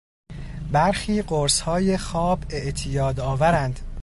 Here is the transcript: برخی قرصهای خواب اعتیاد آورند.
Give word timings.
برخی 0.71 1.21
قرصهای 1.21 1.97
خواب 1.97 2.39
اعتیاد 2.49 3.19
آورند. 3.19 3.79